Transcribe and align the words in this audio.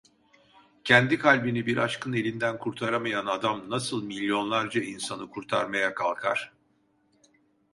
Kendi 0.83 1.17
kalbini 1.17 1.65
bir 1.65 1.77
aşkın 1.77 2.13
elinden 2.13 2.57
kurtaramayan 2.59 3.25
adam 3.25 3.69
nasıl 3.69 4.03
milyonlarca 4.03 4.81
insanı 4.81 5.29
kurtarmaya 5.29 5.93
kalkar? 5.93 6.53